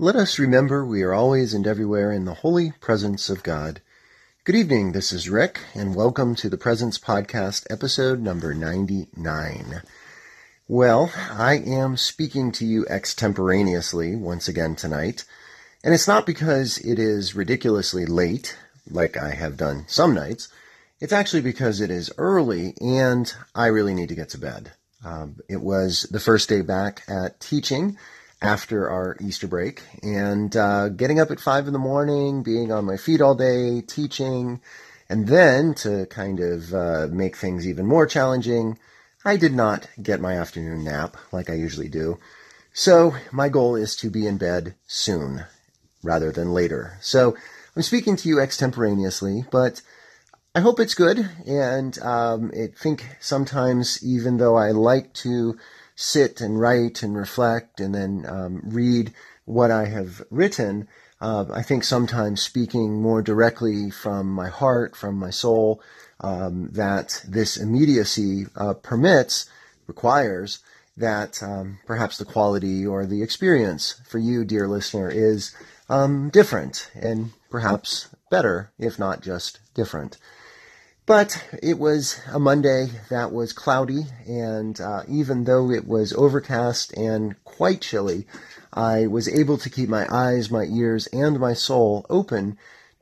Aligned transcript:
Let 0.00 0.16
us 0.16 0.38
remember 0.38 0.82
we 0.82 1.02
are 1.02 1.12
always 1.12 1.52
and 1.52 1.66
everywhere 1.66 2.10
in 2.10 2.24
the 2.24 2.32
holy 2.32 2.72
presence 2.80 3.28
of 3.28 3.42
God. 3.42 3.82
Good 4.44 4.54
evening, 4.54 4.92
this 4.92 5.12
is 5.12 5.28
Rick, 5.28 5.60
and 5.74 5.94
welcome 5.94 6.34
to 6.36 6.48
the 6.48 6.56
Presence 6.56 6.98
Podcast, 6.98 7.66
episode 7.68 8.18
number 8.18 8.54
99. 8.54 9.82
Well, 10.66 11.12
I 11.30 11.58
am 11.58 11.98
speaking 11.98 12.50
to 12.52 12.64
you 12.64 12.86
extemporaneously 12.86 14.16
once 14.16 14.48
again 14.48 14.74
tonight, 14.74 15.26
and 15.84 15.92
it's 15.92 16.08
not 16.08 16.24
because 16.24 16.78
it 16.78 16.98
is 16.98 17.34
ridiculously 17.34 18.06
late, 18.06 18.56
like 18.90 19.18
I 19.18 19.34
have 19.34 19.58
done 19.58 19.84
some 19.86 20.14
nights. 20.14 20.48
It's 20.98 21.12
actually 21.12 21.42
because 21.42 21.82
it 21.82 21.90
is 21.90 22.10
early 22.16 22.72
and 22.80 23.30
I 23.54 23.66
really 23.66 23.92
need 23.92 24.08
to 24.08 24.14
get 24.14 24.30
to 24.30 24.38
bed. 24.38 24.72
Um, 25.04 25.40
it 25.46 25.60
was 25.60 26.04
the 26.10 26.20
first 26.20 26.48
day 26.48 26.62
back 26.62 27.02
at 27.06 27.38
teaching 27.38 27.98
after 28.42 28.88
our 28.88 29.16
Easter 29.20 29.46
break 29.46 29.82
and 30.02 30.56
uh, 30.56 30.88
getting 30.88 31.20
up 31.20 31.30
at 31.30 31.40
five 31.40 31.66
in 31.66 31.72
the 31.72 31.78
morning, 31.78 32.42
being 32.42 32.72
on 32.72 32.84
my 32.84 32.96
feet 32.96 33.20
all 33.20 33.34
day, 33.34 33.80
teaching, 33.82 34.60
and 35.08 35.26
then 35.26 35.74
to 35.74 36.06
kind 36.06 36.40
of 36.40 36.72
uh, 36.72 37.08
make 37.10 37.36
things 37.36 37.66
even 37.66 37.86
more 37.86 38.06
challenging, 38.06 38.78
I 39.24 39.36
did 39.36 39.52
not 39.52 39.88
get 40.02 40.20
my 40.20 40.34
afternoon 40.34 40.84
nap 40.84 41.16
like 41.32 41.50
I 41.50 41.54
usually 41.54 41.88
do. 41.88 42.18
So 42.72 43.14
my 43.30 43.48
goal 43.48 43.76
is 43.76 43.96
to 43.96 44.10
be 44.10 44.26
in 44.26 44.38
bed 44.38 44.74
soon 44.86 45.44
rather 46.02 46.32
than 46.32 46.54
later. 46.54 46.96
So 47.00 47.36
I'm 47.76 47.82
speaking 47.82 48.16
to 48.16 48.28
you 48.28 48.40
extemporaneously, 48.40 49.44
but 49.50 49.82
I 50.54 50.60
hope 50.60 50.80
it's 50.80 50.94
good. 50.94 51.28
And 51.46 51.98
um, 52.00 52.50
I 52.54 52.68
think 52.68 53.16
sometimes, 53.20 54.02
even 54.04 54.38
though 54.38 54.56
I 54.56 54.70
like 54.70 55.12
to 55.14 55.58
sit 56.00 56.40
and 56.40 56.58
write 56.58 57.02
and 57.02 57.14
reflect 57.14 57.78
and 57.78 57.94
then 57.94 58.24
um, 58.26 58.62
read 58.64 59.12
what 59.44 59.70
I 59.70 59.84
have 59.84 60.22
written, 60.30 60.88
uh, 61.20 61.44
I 61.52 61.62
think 61.62 61.84
sometimes 61.84 62.40
speaking 62.40 63.02
more 63.02 63.20
directly 63.20 63.90
from 63.90 64.32
my 64.32 64.48
heart, 64.48 64.96
from 64.96 65.16
my 65.16 65.28
soul, 65.28 65.82
um, 66.20 66.70
that 66.72 67.22
this 67.28 67.58
immediacy 67.58 68.46
uh, 68.56 68.74
permits, 68.74 69.50
requires 69.86 70.60
that 70.96 71.42
um, 71.42 71.80
perhaps 71.86 72.16
the 72.16 72.24
quality 72.24 72.86
or 72.86 73.04
the 73.04 73.22
experience 73.22 74.00
for 74.08 74.18
you, 74.18 74.44
dear 74.44 74.68
listener, 74.68 75.10
is 75.10 75.54
um, 75.90 76.30
different 76.30 76.90
and 76.94 77.32
perhaps 77.50 78.08
better, 78.30 78.72
if 78.78 78.98
not 78.98 79.20
just 79.20 79.58
different. 79.74 80.16
But 81.10 81.44
it 81.60 81.76
was 81.76 82.20
a 82.30 82.38
Monday 82.38 82.86
that 83.08 83.32
was 83.32 83.52
cloudy, 83.52 84.04
and 84.28 84.80
uh, 84.80 85.02
even 85.08 85.42
though 85.42 85.68
it 85.68 85.84
was 85.84 86.12
overcast 86.12 86.96
and 86.96 87.34
quite 87.42 87.80
chilly, 87.80 88.28
I 88.72 89.08
was 89.08 89.28
able 89.28 89.58
to 89.58 89.68
keep 89.68 89.88
my 89.88 90.06
eyes, 90.08 90.52
my 90.52 90.66
ears, 90.66 91.08
and 91.08 91.40
my 91.40 91.52
soul 91.52 92.06
open 92.08 92.58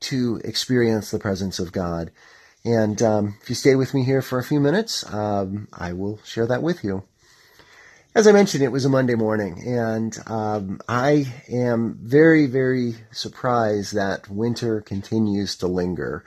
to 0.08 0.40
experience 0.42 1.10
the 1.10 1.18
presence 1.18 1.58
of 1.58 1.70
God. 1.70 2.10
And 2.64 3.02
um, 3.02 3.36
if 3.42 3.50
you 3.50 3.54
stay 3.54 3.74
with 3.74 3.92
me 3.92 4.04
here 4.04 4.22
for 4.22 4.38
a 4.38 4.42
few 4.42 4.58
minutes, 4.58 5.04
um, 5.12 5.68
I 5.70 5.92
will 5.92 6.18
share 6.24 6.46
that 6.46 6.62
with 6.62 6.82
you. 6.82 7.02
As 8.14 8.26
I 8.26 8.32
mentioned, 8.32 8.64
it 8.64 8.72
was 8.72 8.86
a 8.86 8.88
Monday 8.88 9.16
morning, 9.16 9.62
and 9.66 10.16
um, 10.26 10.80
I 10.88 11.30
am 11.52 11.98
very, 12.00 12.46
very 12.46 12.94
surprised 13.10 13.94
that 13.94 14.30
winter 14.30 14.80
continues 14.80 15.56
to 15.56 15.66
linger. 15.66 16.24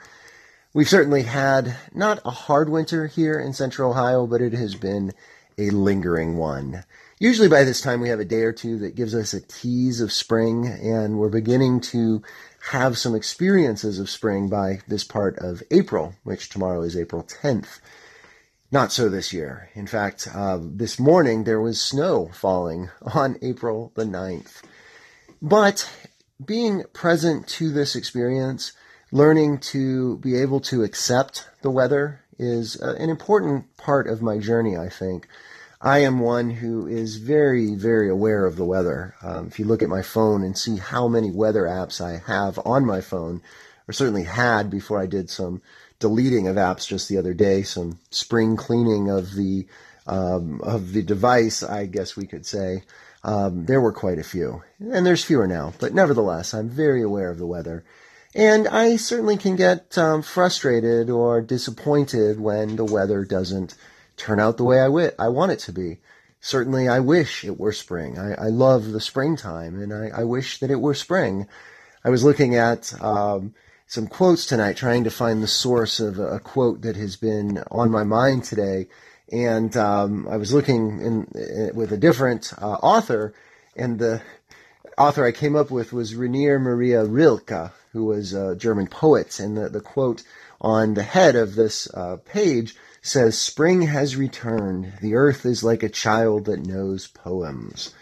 We've 0.74 0.88
certainly 0.88 1.24
had 1.24 1.76
not 1.92 2.20
a 2.24 2.30
hard 2.30 2.70
winter 2.70 3.06
here 3.06 3.38
in 3.38 3.52
central 3.52 3.90
Ohio, 3.90 4.26
but 4.26 4.40
it 4.40 4.54
has 4.54 4.74
been 4.74 5.12
a 5.58 5.68
lingering 5.68 6.38
one. 6.38 6.84
Usually 7.18 7.48
by 7.48 7.64
this 7.64 7.82
time 7.82 8.00
we 8.00 8.08
have 8.08 8.20
a 8.20 8.24
day 8.24 8.40
or 8.40 8.54
two 8.54 8.78
that 8.78 8.94
gives 8.94 9.14
us 9.14 9.34
a 9.34 9.42
tease 9.42 10.00
of 10.00 10.10
spring 10.10 10.66
and 10.66 11.18
we're 11.18 11.28
beginning 11.28 11.82
to 11.82 12.22
have 12.70 12.96
some 12.96 13.14
experiences 13.14 13.98
of 13.98 14.08
spring 14.08 14.48
by 14.48 14.80
this 14.88 15.04
part 15.04 15.38
of 15.40 15.62
April, 15.70 16.14
which 16.22 16.48
tomorrow 16.48 16.80
is 16.80 16.96
April 16.96 17.22
10th. 17.22 17.80
Not 18.70 18.92
so 18.92 19.10
this 19.10 19.30
year. 19.30 19.68
In 19.74 19.86
fact, 19.86 20.26
uh, 20.34 20.58
this 20.62 20.98
morning 20.98 21.44
there 21.44 21.60
was 21.60 21.82
snow 21.82 22.30
falling 22.32 22.88
on 23.02 23.36
April 23.42 23.92
the 23.94 24.04
9th. 24.04 24.62
But 25.42 25.90
being 26.42 26.84
present 26.94 27.46
to 27.48 27.70
this 27.70 27.94
experience 27.94 28.72
learning 29.12 29.58
to 29.58 30.16
be 30.18 30.36
able 30.36 30.58
to 30.58 30.82
accept 30.82 31.48
the 31.60 31.70
weather 31.70 32.20
is 32.38 32.80
uh, 32.80 32.96
an 32.98 33.10
important 33.10 33.76
part 33.76 34.08
of 34.08 34.22
my 34.22 34.38
journey, 34.38 34.76
I 34.76 34.88
think. 34.88 35.28
I 35.80 35.98
am 35.98 36.20
one 36.20 36.50
who 36.50 36.86
is 36.86 37.16
very, 37.16 37.74
very 37.74 38.08
aware 38.08 38.46
of 38.46 38.56
the 38.56 38.64
weather. 38.64 39.14
Um, 39.22 39.48
if 39.48 39.58
you 39.58 39.66
look 39.66 39.82
at 39.82 39.88
my 39.88 40.00
phone 40.00 40.42
and 40.42 40.56
see 40.56 40.78
how 40.78 41.08
many 41.08 41.30
weather 41.30 41.64
apps 41.64 42.00
I 42.00 42.22
have 42.26 42.58
on 42.64 42.86
my 42.86 43.00
phone, 43.00 43.42
or 43.86 43.92
certainly 43.92 44.24
had 44.24 44.70
before 44.70 45.00
I 45.00 45.06
did 45.06 45.28
some 45.28 45.60
deleting 45.98 46.48
of 46.48 46.56
apps 46.56 46.86
just 46.86 47.08
the 47.08 47.18
other 47.18 47.34
day, 47.34 47.62
some 47.62 47.98
spring 48.10 48.56
cleaning 48.56 49.10
of 49.10 49.34
the 49.34 49.66
um, 50.06 50.60
of 50.62 50.92
the 50.92 51.02
device, 51.02 51.62
I 51.62 51.86
guess 51.86 52.16
we 52.16 52.26
could 52.26 52.46
say. 52.46 52.82
Um, 53.24 53.66
there 53.66 53.80
were 53.80 53.92
quite 53.92 54.18
a 54.18 54.24
few, 54.24 54.62
and 54.80 55.06
there's 55.06 55.24
fewer 55.24 55.46
now, 55.46 55.74
but 55.78 55.94
nevertheless, 55.94 56.54
I'm 56.54 56.68
very 56.68 57.02
aware 57.02 57.30
of 57.30 57.38
the 57.38 57.46
weather. 57.46 57.84
And 58.34 58.66
I 58.66 58.96
certainly 58.96 59.36
can 59.36 59.56
get 59.56 59.96
um, 59.98 60.22
frustrated 60.22 61.10
or 61.10 61.42
disappointed 61.42 62.40
when 62.40 62.76
the 62.76 62.84
weather 62.84 63.24
doesn't 63.24 63.74
turn 64.16 64.40
out 64.40 64.56
the 64.56 64.64
way 64.64 64.80
I, 64.80 64.86
w- 64.86 65.10
I 65.18 65.28
want 65.28 65.52
it 65.52 65.58
to 65.60 65.72
be. 65.72 65.98
Certainly, 66.40 66.88
I 66.88 66.98
wish 66.98 67.44
it 67.44 67.58
were 67.58 67.72
spring. 67.72 68.18
I, 68.18 68.34
I 68.34 68.48
love 68.48 68.90
the 68.90 69.00
springtime, 69.00 69.80
and 69.80 69.92
I, 69.92 70.20
I, 70.20 70.24
wish 70.24 70.58
that 70.58 70.72
it 70.72 70.80
were 70.80 70.94
spring. 70.94 71.46
I 72.04 72.10
was 72.10 72.24
looking 72.24 72.56
at 72.56 72.92
um, 73.00 73.54
some 73.86 74.08
quotes 74.08 74.46
tonight, 74.46 74.76
trying 74.76 75.04
to 75.04 75.10
find 75.10 75.40
the 75.40 75.46
source 75.46 76.00
of 76.00 76.18
a, 76.18 76.40
quote 76.40 76.82
that 76.82 76.96
has 76.96 77.14
been 77.14 77.62
on 77.70 77.92
my 77.92 78.02
mind 78.02 78.42
today. 78.42 78.88
And 79.30 79.76
um, 79.76 80.26
I 80.28 80.36
was 80.36 80.52
looking 80.52 81.00
in, 81.00 81.28
in, 81.34 81.76
with 81.76 81.92
a 81.92 81.96
different 81.96 82.52
uh, 82.60 82.72
author, 82.72 83.34
and 83.76 84.00
the 84.00 84.20
author 84.98 85.24
I 85.26 85.32
came 85.32 85.56
up 85.56 85.70
with 85.70 85.92
was 85.92 86.14
Rainer 86.14 86.58
Maria 86.58 87.04
Rilke, 87.04 87.72
who 87.92 88.04
was 88.04 88.32
a 88.32 88.56
German 88.56 88.86
poet. 88.86 89.38
And 89.40 89.56
the, 89.56 89.68
the 89.68 89.80
quote 89.80 90.22
on 90.60 90.94
the 90.94 91.02
head 91.02 91.36
of 91.36 91.54
this 91.54 91.92
uh, 91.92 92.16
page 92.24 92.76
says, 93.00 93.38
Spring 93.38 93.82
has 93.82 94.16
returned. 94.16 94.92
The 95.00 95.14
earth 95.14 95.44
is 95.44 95.64
like 95.64 95.82
a 95.82 95.88
child 95.88 96.46
that 96.46 96.66
knows 96.66 97.08
poems. 97.08 97.94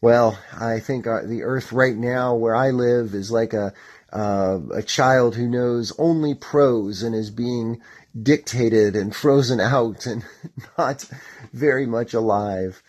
Well, 0.00 0.38
I 0.58 0.80
think 0.80 1.06
uh, 1.06 1.22
the 1.26 1.42
earth 1.42 1.72
right 1.72 1.96
now 1.96 2.34
where 2.34 2.54
I 2.54 2.70
live 2.70 3.14
is 3.14 3.30
like 3.30 3.52
a, 3.52 3.74
uh, 4.12 4.60
a 4.72 4.82
child 4.82 5.36
who 5.36 5.46
knows 5.46 5.92
only 5.98 6.34
prose 6.34 7.02
and 7.02 7.14
is 7.14 7.30
being 7.30 7.82
dictated 8.20 8.96
and 8.96 9.14
frozen 9.14 9.60
out 9.60 10.06
and 10.06 10.24
not 10.78 11.04
very 11.52 11.86
much 11.86 12.14
alive. 12.14 12.82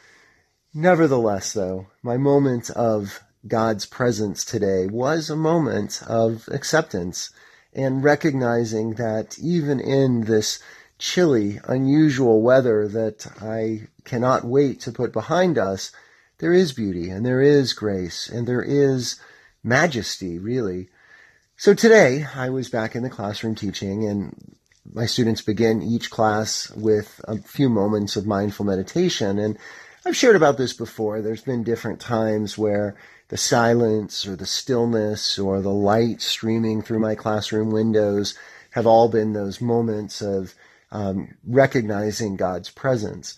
Nevertheless, 0.73 1.51
though, 1.51 1.87
my 2.01 2.15
moment 2.15 2.69
of 2.69 3.21
God's 3.47 3.85
presence 3.85 4.45
today 4.45 4.85
was 4.87 5.29
a 5.29 5.35
moment 5.35 6.01
of 6.07 6.47
acceptance 6.51 7.31
and 7.73 8.03
recognizing 8.03 8.95
that 8.95 9.39
even 9.39 9.79
in 9.79 10.21
this 10.21 10.59
chilly, 10.99 11.59
unusual 11.67 12.41
weather 12.41 12.87
that 12.87 13.25
I 13.41 13.87
cannot 14.03 14.45
wait 14.45 14.79
to 14.81 14.91
put 14.91 15.11
behind 15.11 15.57
us, 15.57 15.91
there 16.37 16.53
is 16.53 16.73
beauty 16.73 17.09
and 17.09 17.25
there 17.25 17.41
is 17.41 17.73
grace 17.73 18.29
and 18.29 18.47
there 18.47 18.61
is 18.61 19.19
majesty, 19.63 20.37
really. 20.37 20.89
So 21.57 21.73
today 21.73 22.27
I 22.35 22.49
was 22.49 22.69
back 22.69 22.95
in 22.95 23.03
the 23.03 23.09
classroom 23.09 23.55
teaching 23.55 24.07
and 24.07 24.55
my 24.93 25.05
students 25.05 25.41
begin 25.41 25.81
each 25.81 26.09
class 26.09 26.71
with 26.71 27.21
a 27.27 27.37
few 27.37 27.69
moments 27.69 28.15
of 28.15 28.25
mindful 28.25 28.65
meditation. 28.65 29.39
And 29.39 29.57
I've 30.05 30.15
shared 30.15 30.35
about 30.35 30.57
this 30.57 30.73
before. 30.73 31.21
There's 31.21 31.43
been 31.43 31.63
different 31.63 31.99
times 31.99 32.57
where 32.57 32.95
the 33.31 33.37
silence 33.37 34.27
or 34.27 34.35
the 34.35 34.45
stillness 34.45 35.39
or 35.39 35.61
the 35.61 35.71
light 35.71 36.21
streaming 36.21 36.81
through 36.81 36.99
my 36.99 37.15
classroom 37.15 37.71
windows 37.71 38.37
have 38.71 38.85
all 38.85 39.07
been 39.07 39.31
those 39.31 39.61
moments 39.61 40.21
of 40.21 40.53
um, 40.91 41.33
recognizing 41.47 42.35
God's 42.35 42.69
presence. 42.69 43.37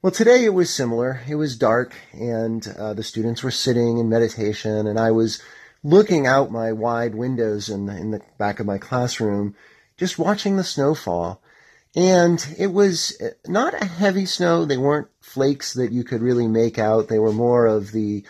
Well, 0.00 0.12
today 0.12 0.44
it 0.44 0.54
was 0.54 0.72
similar. 0.72 1.22
It 1.28 1.34
was 1.34 1.56
dark, 1.56 1.92
and 2.12 2.64
uh, 2.78 2.94
the 2.94 3.02
students 3.02 3.42
were 3.42 3.50
sitting 3.50 3.98
in 3.98 4.08
meditation, 4.08 4.86
and 4.86 4.96
I 4.96 5.10
was 5.10 5.42
looking 5.82 6.24
out 6.24 6.52
my 6.52 6.70
wide 6.70 7.16
windows 7.16 7.68
in 7.68 7.86
the, 7.86 7.96
in 7.96 8.12
the 8.12 8.22
back 8.38 8.60
of 8.60 8.66
my 8.66 8.78
classroom, 8.78 9.56
just 9.96 10.20
watching 10.20 10.56
the 10.56 10.62
snow 10.62 10.94
fall. 10.94 11.42
And 11.96 12.46
it 12.58 12.72
was 12.72 13.20
uh, 13.20 13.30
not 13.48 13.74
a 13.74 13.86
heavy 13.86 14.24
snow. 14.24 14.64
They 14.64 14.78
weren't 14.78 15.08
flakes 15.20 15.74
that 15.74 15.90
you 15.90 16.04
could 16.04 16.22
really 16.22 16.46
make 16.46 16.78
out. 16.78 17.08
They 17.08 17.18
were 17.18 17.32
more 17.32 17.66
of 17.66 17.90
the 17.90 18.24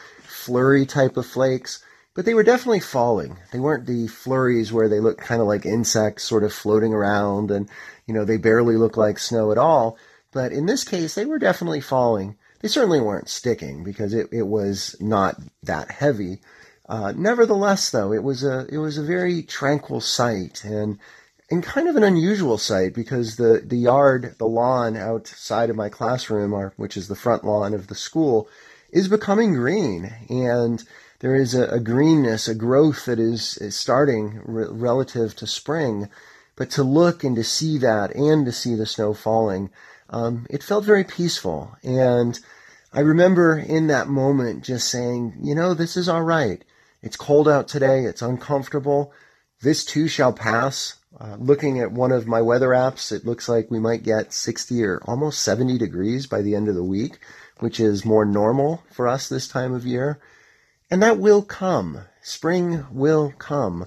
flurry 0.44 0.84
type 0.86 1.16
of 1.16 1.26
flakes, 1.26 1.72
but 2.14 2.24
they 2.24 2.34
were 2.34 2.50
definitely 2.52 2.80
falling. 2.96 3.32
They 3.52 3.60
weren't 3.60 3.86
the 3.86 4.06
flurries 4.08 4.72
where 4.72 4.88
they 4.88 5.00
look 5.00 5.18
kind 5.18 5.40
of 5.42 5.48
like 5.52 5.64
insects 5.76 6.24
sort 6.24 6.44
of 6.44 6.52
floating 6.62 6.92
around 6.94 7.50
and, 7.50 7.68
you 8.06 8.14
know, 8.14 8.24
they 8.26 8.38
barely 8.38 8.76
look 8.76 8.96
like 8.96 9.18
snow 9.18 9.52
at 9.52 9.58
all. 9.58 9.96
But 10.32 10.52
in 10.52 10.66
this 10.66 10.84
case, 10.84 11.14
they 11.14 11.26
were 11.26 11.38
definitely 11.38 11.80
falling. 11.80 12.36
They 12.60 12.68
certainly 12.68 13.00
weren't 13.00 13.28
sticking 13.28 13.84
because 13.84 14.12
it, 14.14 14.28
it 14.32 14.46
was 14.46 14.96
not 15.00 15.36
that 15.62 15.90
heavy, 15.90 16.40
Uh, 16.88 17.12
nevertheless, 17.16 17.90
though, 17.90 18.12
it 18.12 18.22
was 18.22 18.44
a 18.44 18.66
it 18.68 18.78
was 18.78 18.98
a 18.98 19.02
very 19.02 19.42
tranquil 19.42 20.00
sight 20.00 20.64
and 20.64 20.98
and 21.50 21.62
kind 21.62 21.88
of 21.88 21.96
an 21.96 22.02
unusual 22.02 22.58
sight 22.58 22.92
because 22.94 23.36
the 23.36 23.62
the 23.64 23.76
yard, 23.78 24.34
the 24.38 24.46
lawn 24.46 24.96
outside 24.96 25.70
of 25.70 25.76
my 25.76 25.88
classroom, 25.88 26.52
which 26.76 26.96
is 26.96 27.08
the 27.08 27.14
front 27.24 27.44
lawn 27.44 27.72
of 27.74 27.86
the 27.86 27.94
school, 27.94 28.48
is 28.92 29.08
becoming 29.08 29.54
green 29.54 30.12
and 30.28 30.84
there 31.20 31.34
is 31.34 31.54
a, 31.54 31.66
a 31.68 31.80
greenness, 31.80 32.48
a 32.48 32.54
growth 32.54 33.06
that 33.06 33.18
is, 33.18 33.56
is 33.58 33.76
starting 33.76 34.40
re- 34.44 34.66
relative 34.68 35.34
to 35.36 35.46
spring. 35.46 36.08
But 36.56 36.70
to 36.72 36.82
look 36.82 37.24
and 37.24 37.34
to 37.36 37.44
see 37.44 37.78
that 37.78 38.14
and 38.14 38.44
to 38.44 38.52
see 38.52 38.74
the 38.74 38.86
snow 38.86 39.14
falling, 39.14 39.70
um, 40.10 40.46
it 40.50 40.62
felt 40.62 40.84
very 40.84 41.04
peaceful. 41.04 41.76
And 41.82 42.38
I 42.92 43.00
remember 43.00 43.56
in 43.56 43.86
that 43.86 44.08
moment 44.08 44.64
just 44.64 44.88
saying, 44.88 45.38
you 45.40 45.54
know, 45.54 45.72
this 45.74 45.96
is 45.96 46.08
all 46.08 46.22
right. 46.22 46.62
It's 47.00 47.16
cold 47.16 47.48
out 47.48 47.68
today. 47.68 48.04
It's 48.04 48.20
uncomfortable. 48.20 49.12
This 49.62 49.84
too 49.84 50.08
shall 50.08 50.32
pass. 50.32 50.96
Uh, 51.22 51.36
looking 51.36 51.78
at 51.78 51.92
one 51.92 52.10
of 52.10 52.26
my 52.26 52.42
weather 52.42 52.70
apps, 52.70 53.12
it 53.12 53.24
looks 53.24 53.48
like 53.48 53.70
we 53.70 53.78
might 53.78 54.02
get 54.02 54.32
60 54.32 54.82
or 54.82 55.00
almost 55.04 55.40
70 55.42 55.78
degrees 55.78 56.26
by 56.26 56.42
the 56.42 56.56
end 56.56 56.68
of 56.68 56.74
the 56.74 56.82
week, 56.82 57.20
which 57.60 57.78
is 57.78 58.04
more 58.04 58.24
normal 58.24 58.82
for 58.90 59.06
us 59.06 59.28
this 59.28 59.46
time 59.46 59.72
of 59.72 59.86
year. 59.86 60.18
And 60.90 61.00
that 61.00 61.18
will 61.18 61.42
come. 61.42 62.00
Spring 62.22 62.84
will 62.90 63.32
come. 63.38 63.86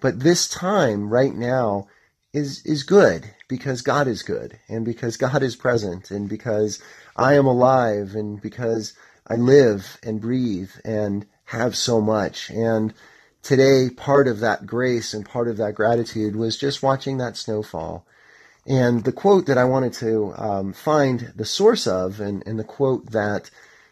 But 0.00 0.18
this 0.18 0.48
time 0.48 1.08
right 1.08 1.32
now 1.32 1.86
is, 2.32 2.66
is 2.66 2.82
good 2.82 3.30
because 3.46 3.82
God 3.82 4.08
is 4.08 4.24
good 4.24 4.58
and 4.68 4.84
because 4.84 5.16
God 5.16 5.40
is 5.44 5.54
present 5.54 6.10
and 6.10 6.28
because 6.28 6.82
I 7.14 7.34
am 7.34 7.46
alive 7.46 8.16
and 8.16 8.42
because 8.42 8.94
I 9.24 9.36
live 9.36 9.98
and 10.02 10.20
breathe 10.20 10.72
and 10.84 11.26
have 11.44 11.76
so 11.76 12.00
much. 12.00 12.50
And 12.50 12.92
today, 13.42 13.90
part 13.90 14.28
of 14.28 14.40
that 14.40 14.66
grace 14.66 15.12
and 15.12 15.26
part 15.26 15.48
of 15.48 15.56
that 15.58 15.74
gratitude 15.74 16.36
was 16.36 16.56
just 16.56 16.82
watching 16.82 17.18
that 17.18 17.36
snowfall. 17.36 18.06
And 18.66 19.02
the 19.04 19.12
quote 19.12 19.46
that 19.46 19.58
I 19.58 19.64
wanted 19.64 19.92
to 19.94 20.32
um, 20.36 20.72
find 20.72 21.32
the 21.34 21.44
source 21.44 21.86
of, 21.86 22.20
and, 22.20 22.42
and 22.46 22.58
the 22.58 22.64
quote 22.64 23.10
that 23.10 23.50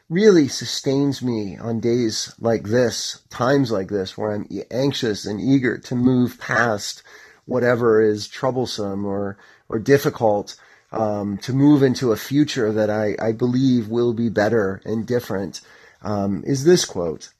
really 0.08 0.48
sustains 0.48 1.22
me 1.22 1.56
on 1.56 1.80
days 1.80 2.34
like 2.40 2.64
this, 2.64 3.22
times 3.30 3.70
like 3.70 3.88
this, 3.88 4.16
where 4.16 4.32
I'm 4.32 4.48
anxious 4.70 5.26
and 5.26 5.40
eager 5.40 5.78
to 5.78 5.94
move 5.94 6.38
past 6.38 7.02
whatever 7.46 8.00
is 8.00 8.28
troublesome 8.28 9.04
or, 9.04 9.36
or 9.68 9.78
difficult, 9.78 10.56
um, 10.92 11.38
to 11.38 11.52
move 11.52 11.82
into 11.82 12.12
a 12.12 12.16
future 12.16 12.72
that 12.72 12.90
I, 12.90 13.16
I 13.20 13.32
believe 13.32 13.88
will 13.88 14.12
be 14.12 14.28
better 14.28 14.80
and 14.84 15.06
different, 15.06 15.60
um, 16.02 16.44
is 16.46 16.64
this 16.64 16.84
quote. 16.84 17.32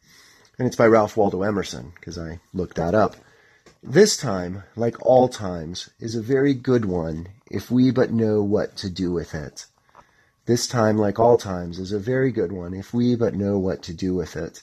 And 0.61 0.67
it's 0.67 0.77
by 0.77 0.89
Ralph 0.89 1.17
Waldo 1.17 1.43
Emerson, 1.43 1.95
because 1.95 2.19
I 2.19 2.39
looked 2.53 2.77
that 2.77 2.95
up. 2.95 3.17
This 3.83 4.19
time, 4.19 4.65
like 4.77 4.95
all 5.01 5.27
times, 5.27 5.89
is 5.99 6.15
a 6.15 6.21
very 6.21 6.53
good 6.53 6.85
one 6.85 7.29
if 7.51 7.71
we 7.71 7.91
but 7.91 8.13
know 8.13 8.43
what 8.43 8.77
to 8.77 8.91
do 8.91 9.11
with 9.11 9.35
it. 9.35 9.65
This 10.45 10.67
time, 10.67 10.99
like 10.99 11.19
all 11.19 11.39
times, 11.39 11.79
is 11.79 11.93
a 11.93 11.99
very 11.99 12.31
good 12.31 12.53
one 12.53 12.75
if 12.75 12.93
we 12.93 13.17
but 13.17 13.35
know 13.35 13.57
what 13.57 13.83
to 13.85 13.95
do 13.95 14.15
with 14.15 14.37
it. 14.37 14.61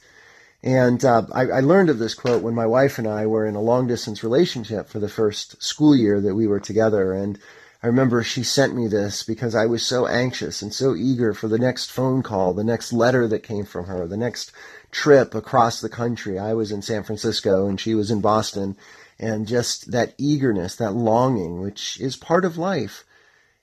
And 0.61 1.03
uh, 1.03 1.23
I, 1.33 1.47
I, 1.47 1.59
learned 1.61 1.89
of 1.89 1.97
this 1.97 2.13
quote 2.13 2.43
when 2.43 2.53
my 2.53 2.67
wife 2.67 2.99
and 2.99 3.07
I 3.07 3.25
were 3.25 3.47
in 3.47 3.55
a 3.55 3.59
long 3.59 3.87
distance 3.87 4.23
relationship 4.23 4.89
for 4.89 4.99
the 4.99 5.09
first 5.09 5.63
school 5.63 5.95
year 5.95 6.21
that 6.21 6.35
we 6.35 6.45
were 6.45 6.59
together. 6.59 7.11
And 7.11 7.39
I 7.81 7.87
remember 7.87 8.21
she 8.21 8.43
sent 8.43 8.75
me 8.75 8.87
this 8.87 9.23
because 9.23 9.55
I 9.55 9.65
was 9.65 9.83
so 9.83 10.05
anxious 10.05 10.61
and 10.61 10.71
so 10.71 10.95
eager 10.95 11.33
for 11.33 11.47
the 11.47 11.57
next 11.57 11.91
phone 11.91 12.21
call, 12.21 12.53
the 12.53 12.63
next 12.63 12.93
letter 12.93 13.27
that 13.27 13.41
came 13.41 13.65
from 13.65 13.85
her, 13.85 14.05
the 14.07 14.15
next 14.15 14.51
trip 14.91 15.35
across 15.35 15.81
the 15.81 15.89
country. 15.89 16.39
I 16.39 16.53
was 16.53 16.71
in 16.71 16.81
San 16.81 17.03
Francisco 17.03 17.67
and 17.67 17.79
she 17.79 17.95
was 17.95 18.11
in 18.11 18.21
Boston. 18.21 18.77
And 19.19 19.47
just 19.47 19.91
that 19.91 20.13
eagerness, 20.17 20.75
that 20.75 20.93
longing, 20.93 21.61
which 21.61 21.99
is 21.99 22.15
part 22.15 22.45
of 22.45 22.57
life. 22.57 23.03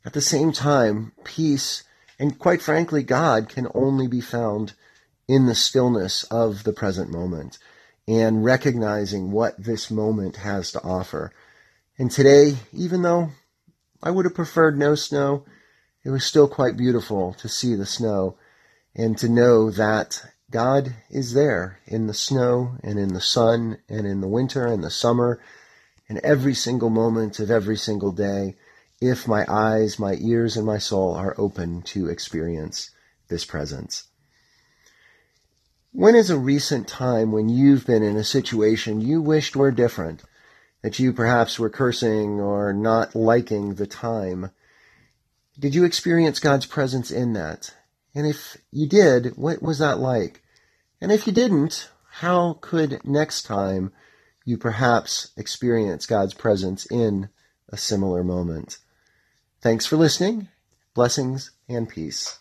At 0.05 0.13
the 0.13 0.21
same 0.21 0.53
time, 0.53 1.13
peace 1.25 1.85
and 2.19 2.39
quite 2.39 2.63
frankly, 2.63 3.03
God 3.03 3.49
can 3.49 3.69
only 3.75 4.07
be 4.07 4.21
found 4.21 4.75
in 5.27 5.47
the 5.47 5.55
stillness 5.55 6.25
of 6.25 6.65
the 6.65 6.73
present 6.73 7.11
moment 7.11 7.59
and 8.07 8.45
recognizing 8.45 9.33
what 9.33 9.63
this 9.63 9.91
moment 9.91 10.37
has 10.37 10.71
to 10.73 10.83
offer. 10.83 11.33
And 11.99 12.11
today, 12.11 12.57
even 12.73 13.03
though 13.03 13.31
I 14.03 14.11
would 14.11 14.27
have 14.27 14.35
preferred 14.35 14.79
no 14.79 14.95
snow, 14.95 15.45
it 16.05 16.11
was 16.11 16.25
still 16.25 16.49
quite 16.49 16.77
beautiful 16.77 17.33
to 17.35 17.49
see 17.49 17.75
the 17.75 17.87
snow 17.87 18.37
and 18.95 19.17
to 19.19 19.29
know 19.29 19.71
that 19.71 20.23
God 20.55 20.95
is 21.11 21.33
there 21.33 21.81
in 21.85 22.07
the 22.07 22.15
snow 22.15 22.77
and 22.85 22.97
in 22.97 23.13
the 23.13 23.21
sun 23.21 23.79
and 23.89 24.07
in 24.07 24.21
the 24.21 24.29
winter 24.29 24.65
and 24.69 24.85
the 24.85 24.91
summer 24.91 25.41
and 26.09 26.19
every 26.19 26.55
single 26.55 26.91
moment 26.91 27.41
of 27.41 27.51
every 27.51 27.77
single 27.77 28.13
day 28.13 28.55
if 29.01 29.27
my 29.27 29.45
eyes, 29.49 29.99
my 29.99 30.15
ears, 30.21 30.57
and 30.57 30.65
my 30.65 30.79
soul 30.79 31.13
are 31.17 31.35
open 31.39 31.83
to 31.83 32.09
experience 32.09 32.93
this 33.27 33.45
presence. 33.45 34.05
When 35.91 36.15
is 36.15 36.31
a 36.31 36.39
recent 36.39 36.87
time 36.87 37.33
when 37.33 37.49
you've 37.49 37.85
been 37.85 38.05
in 38.05 38.17
a 38.17 38.23
situation 38.23 39.01
you 39.01 39.21
wished 39.21 39.57
were 39.57 39.73
different, 39.73 40.23
that 40.83 41.01
you 41.01 41.13
perhaps 41.13 41.59
were 41.59 41.69
cursing 41.69 42.39
or 42.39 42.73
not 42.73 43.17
liking 43.17 43.75
the 43.75 43.89
time? 43.89 44.53
Did 45.59 45.75
you 45.75 45.83
experience 45.83 46.39
God's 46.39 46.67
presence 46.67 47.11
in 47.11 47.33
that? 47.33 47.75
And 48.15 48.25
if 48.25 48.57
you 48.71 48.89
did, 48.89 49.37
what 49.37 49.61
was 49.61 49.81
that 49.81 49.99
like? 49.99 50.43
And 51.05 51.13
if 51.13 51.27
you 51.27 51.35
didn't, 51.35 51.91
how 52.13 52.57
could 52.63 52.99
next 53.05 53.43
time 53.43 53.93
you 54.47 54.57
perhaps 54.57 55.33
experience 55.37 56.07
God's 56.07 56.33
presence 56.33 56.87
in 56.87 57.29
a 57.69 57.77
similar 57.77 58.25
moment? 58.25 58.79
Thanks 59.61 59.85
for 59.85 59.99
listening. 59.99 60.49
Blessings 60.95 61.51
and 61.69 61.91
peace. 61.91 62.39